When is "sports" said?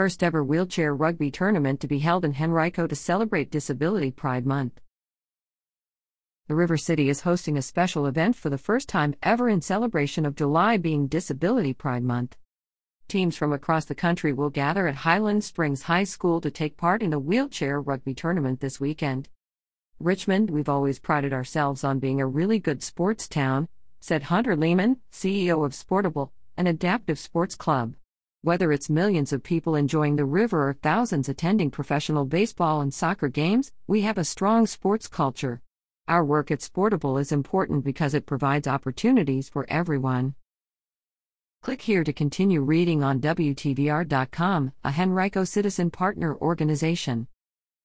22.82-23.28, 27.18-27.54, 34.66-35.06